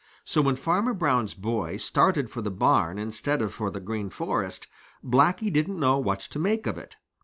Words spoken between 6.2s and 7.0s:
to make of it.